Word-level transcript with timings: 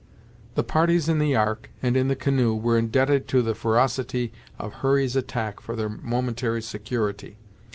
The 0.55 0.63
parties 0.63 1.07
in 1.07 1.19
the 1.19 1.35
Ark, 1.35 1.69
and 1.83 1.95
in 1.95 2.07
the 2.07 2.15
canoe, 2.15 2.55
were 2.55 2.75
indebted 2.75 3.27
to 3.27 3.43
the 3.43 3.53
ferocity 3.53 4.33
of 4.57 4.81
Hurry's 4.81 5.15
attack 5.15 5.59
for 5.59 5.75
their 5.75 5.89
momentary 5.89 6.63
security. 6.63 7.37